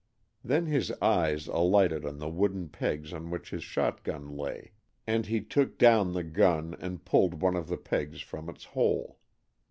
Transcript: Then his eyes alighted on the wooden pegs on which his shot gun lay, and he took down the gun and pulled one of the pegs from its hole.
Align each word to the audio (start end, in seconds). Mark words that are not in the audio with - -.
Then 0.43 0.65
his 0.65 0.89
eyes 0.93 1.45
alighted 1.45 2.07
on 2.07 2.17
the 2.17 2.27
wooden 2.27 2.69
pegs 2.69 3.13
on 3.13 3.29
which 3.29 3.51
his 3.51 3.63
shot 3.63 4.03
gun 4.03 4.35
lay, 4.35 4.71
and 5.05 5.27
he 5.27 5.41
took 5.41 5.77
down 5.77 6.13
the 6.13 6.23
gun 6.23 6.75
and 6.79 7.05
pulled 7.05 7.43
one 7.43 7.55
of 7.55 7.67
the 7.67 7.77
pegs 7.77 8.19
from 8.19 8.49
its 8.49 8.63
hole. 8.65 9.19